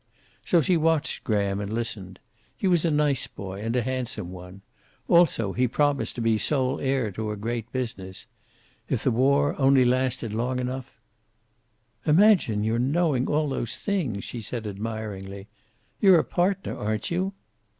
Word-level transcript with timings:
So 0.43 0.61
she 0.61 0.77
watched 0.77 1.23
Graham 1.23 1.59
and 1.59 1.71
listened. 1.71 2.17
He 2.57 2.67
was 2.67 2.83
a 2.85 2.89
nice 2.89 3.27
boy 3.27 3.61
and 3.61 3.75
a 3.75 3.83
handsome 3.83 4.31
one. 4.31 4.63
Also 5.07 5.53
he 5.53 5.67
promised 5.67 6.15
to 6.15 6.21
be 6.21 6.39
sole 6.39 6.79
heir 6.79 7.11
to 7.11 7.29
a 7.29 7.35
great 7.35 7.71
business. 7.71 8.25
If 8.89 9.03
the 9.03 9.11
war 9.11 9.53
only 9.61 9.85
lasted 9.85 10.33
long 10.33 10.57
enough 10.59 10.99
"Imagine 12.03 12.63
your 12.63 12.79
knowing 12.79 13.27
all 13.27 13.47
those 13.47 13.77
things," 13.77 14.23
she 14.23 14.41
said 14.41 14.65
admiringly. 14.65 15.47
"You're 15.99 16.17
a 16.17 16.23
partner, 16.23 16.75
aren't 16.75 17.11
you?" 17.11 17.33